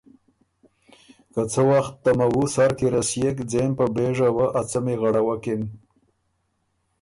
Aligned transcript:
که 1.33 1.41
څۀ 1.51 1.61
وخت 1.69 1.93
ته 2.03 2.11
موُو 2.17 2.43
سر 2.53 2.71
کی 2.77 2.87
رسيېک 2.95 3.37
ځېم 3.51 3.71
پۀ 3.77 3.85
بېژه 3.95 4.29
وه 4.35 4.47
ا 4.59 4.61
څمی 4.69 4.95
غَړَوَکِن 5.01 5.61